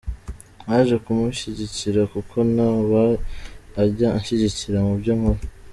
[0.65, 3.05] Naje kumushyigikira kuko na we
[3.83, 5.41] ajya anshyigikira mu byo nkora.